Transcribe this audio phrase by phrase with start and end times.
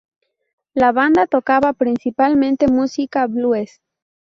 [0.73, 3.81] La banda tocaba principalmente música blues.